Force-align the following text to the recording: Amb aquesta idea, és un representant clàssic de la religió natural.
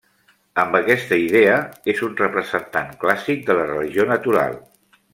Amb 0.61 0.77
aquesta 0.79 1.19
idea, 1.25 1.59
és 1.95 2.01
un 2.09 2.17
representant 2.23 2.91
clàssic 3.05 3.47
de 3.51 3.59
la 3.63 3.71
religió 3.75 4.11
natural. 4.17 4.61